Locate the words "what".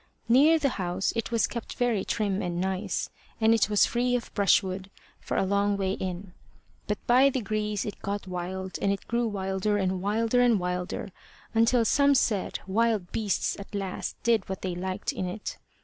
14.49-14.63